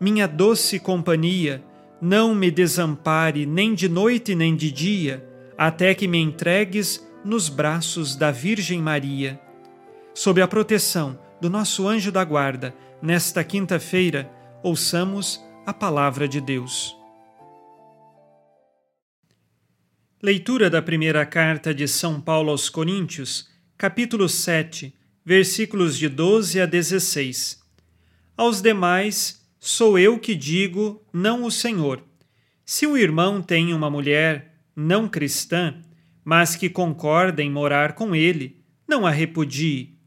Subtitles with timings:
[0.00, 1.62] minha doce companhia,
[2.00, 8.14] não me desampare nem de noite nem de dia, até que me entregues nos braços
[8.14, 9.40] da Virgem Maria.
[10.14, 14.30] Sob a proteção do nosso anjo da guarda, nesta quinta-feira,
[14.62, 16.96] ouçamos a palavra de Deus.
[20.22, 24.92] Leitura da primeira carta de São Paulo aos Coríntios, capítulo 7,
[25.24, 27.62] versículos de 12 a 16.
[28.36, 32.02] Aos demais, sou eu que digo, não o Senhor.
[32.64, 35.82] Se o irmão tem uma mulher não cristã,
[36.24, 39.98] mas que concorda em morar com ele, não a repudie.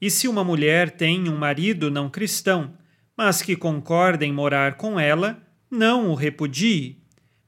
[0.00, 2.76] E se uma mulher tem um marido não cristão,
[3.16, 7.02] mas que concorda em morar com ela, não o repudie,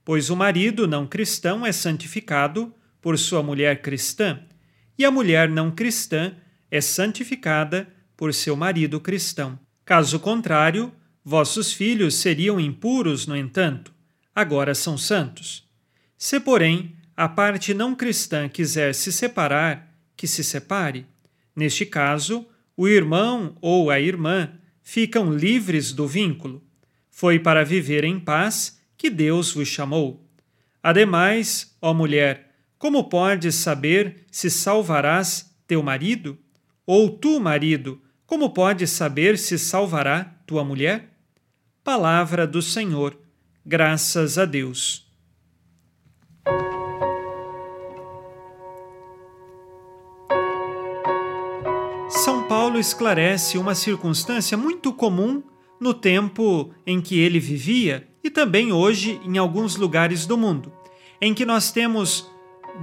[0.04, 4.40] pois o marido não cristão é santificado por sua mulher cristã,
[4.98, 6.34] e a mulher não cristã
[6.70, 9.58] é santificada por seu marido cristão.
[9.84, 10.92] Caso contrário,
[11.24, 13.92] vossos filhos seriam impuros, no entanto,
[14.34, 15.66] agora são santos.
[16.18, 21.06] Se, porém, a parte não cristã quiser se separar, que se separe.
[21.54, 22.46] Neste caso,
[22.76, 24.50] o irmão ou a irmã
[24.82, 26.62] ficam livres do vínculo.
[27.10, 30.28] Foi para viver em paz que Deus vos chamou.
[30.82, 36.36] Ademais, ó mulher, como podes saber se salvarás teu marido?
[36.86, 41.13] Ou tu, marido, como podes saber se salvará tua mulher?
[41.84, 43.14] Palavra do Senhor.
[43.62, 45.06] Graças a Deus.
[52.08, 55.42] São Paulo esclarece uma circunstância muito comum
[55.78, 60.72] no tempo em que ele vivia e também hoje em alguns lugares do mundo,
[61.20, 62.26] em que nós temos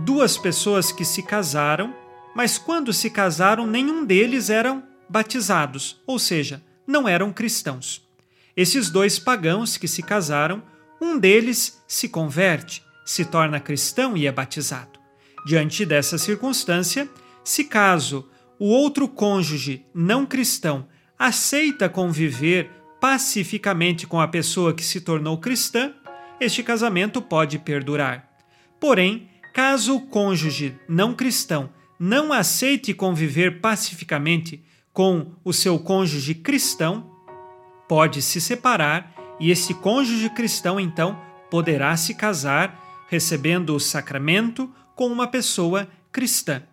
[0.06, 1.91] duas pessoas que se casaram,
[2.35, 8.10] mas quando se casaram, nenhum deles eram batizados, ou seja, não eram cristãos.
[8.56, 10.62] Esses dois pagãos que se casaram,
[11.01, 15.00] um deles se converte, se torna cristão e é batizado.
[15.45, 17.09] Diante dessa circunstância,
[17.44, 18.29] se caso
[18.59, 22.69] o outro cônjuge não cristão aceita conviver
[23.00, 25.94] pacificamente com a pessoa que se tornou cristã,
[26.39, 28.29] este casamento pode perdurar.
[28.79, 31.69] Porém, caso o cônjuge não cristão
[32.00, 37.10] não aceite conviver pacificamente com o seu cônjuge cristão,
[37.91, 41.19] pode se separar e esse cônjuge cristão então
[41.50, 46.63] poderá se casar recebendo o sacramento com uma pessoa cristã.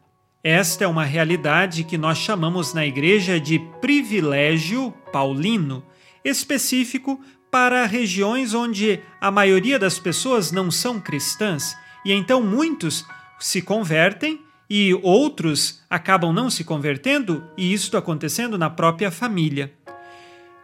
[0.45, 5.85] Esta é uma realidade que nós chamamos na Igreja de privilégio paulino,
[6.25, 7.21] específico
[7.51, 13.05] para regiões onde a maioria das pessoas não são cristãs e então muitos
[13.41, 14.41] se convertem
[14.71, 19.73] e outros acabam não se convertendo, e isto acontecendo na própria família.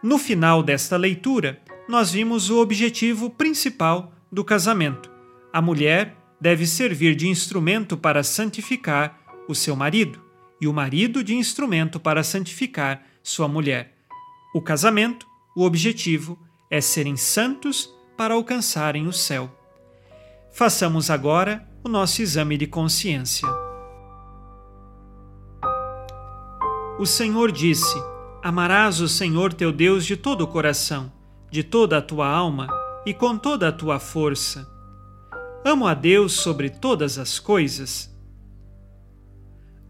[0.05, 1.59] No final desta leitura,
[1.89, 5.09] nós vimos o objetivo principal do casamento.
[5.51, 10.21] A mulher deve servir de instrumento para santificar o seu marido,
[10.61, 13.95] e o marido de instrumento para santificar sua mulher.
[14.53, 15.25] O casamento,
[15.57, 16.37] o objetivo,
[16.69, 19.49] é serem santos para alcançarem o céu.
[20.53, 23.49] Façamos agora o nosso exame de consciência.
[26.99, 28.14] O Senhor disse:
[28.47, 31.11] Amarás o Senhor teu Deus de todo o coração,
[31.49, 32.67] de toda a tua alma
[33.03, 34.69] e com toda a tua força.
[35.65, 38.13] Amo a Deus sobre todas as coisas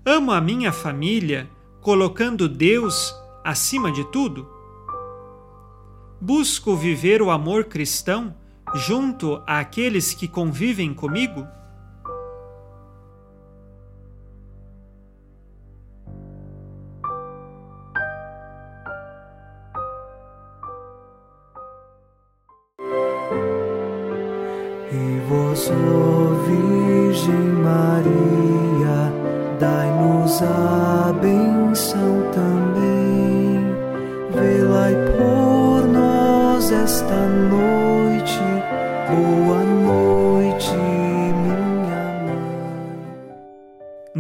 [0.05, 1.49] Amo a minha família
[1.81, 3.13] colocando Deus
[3.43, 4.47] acima de tudo?
[6.21, 8.33] Busco viver o amor cristão
[8.73, 11.45] junto àqueles que convivem comigo?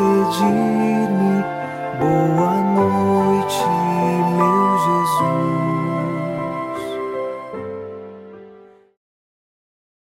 [0.00, 0.79] despedir-me.
[0.79, 0.79] Boa